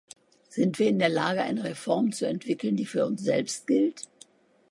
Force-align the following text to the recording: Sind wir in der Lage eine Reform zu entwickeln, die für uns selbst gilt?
Sind 0.49 0.79
wir 0.79 0.87
in 0.89 0.97
der 0.97 1.09
Lage 1.09 1.43
eine 1.43 1.63
Reform 1.63 2.11
zu 2.11 2.25
entwickeln, 2.25 2.75
die 2.75 2.87
für 2.87 3.05
uns 3.05 3.21
selbst 3.21 3.67
gilt? 3.67 4.07